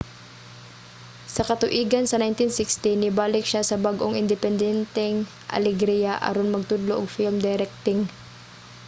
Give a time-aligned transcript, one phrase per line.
[1.35, 5.15] sa katuigan sa 1960 nibalik siya sa bag-ong independenteng
[5.57, 7.99] alegria aron magtudlo og film directing